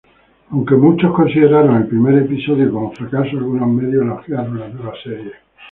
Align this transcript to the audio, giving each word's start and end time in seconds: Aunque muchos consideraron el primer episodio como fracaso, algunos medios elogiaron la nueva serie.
Aunque 0.49 0.73
muchos 0.73 1.13
consideraron 1.13 1.75
el 1.75 1.85
primer 1.87 2.15
episodio 2.23 2.71
como 2.73 2.91
fracaso, 2.91 3.37
algunos 3.37 3.69
medios 3.69 4.01
elogiaron 4.01 4.59
la 4.59 4.67
nueva 4.67 4.93
serie. 5.03 5.31